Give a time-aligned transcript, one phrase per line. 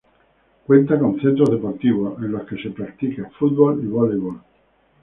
[0.65, 4.41] Cuenta con centros deportivos, en los que se practica: fútbol y voleibol.